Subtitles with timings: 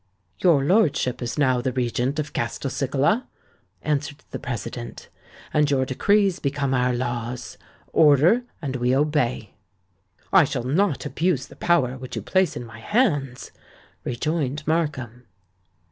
[0.39, 3.27] "Your lordship is now the Regent of Castelcicala,"
[3.83, 5.09] answered the President;
[5.53, 7.59] "and your decrees become our laws.
[7.93, 9.53] Order—and we obey."
[10.33, 13.51] "I shall not abuse the power which you place in my hands,"
[14.03, 15.27] rejoined Markham.